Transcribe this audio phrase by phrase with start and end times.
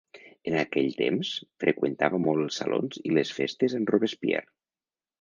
[0.51, 1.33] En aquell temps,
[1.65, 4.49] freqüentava molt els salons i les festes amb Robespierre.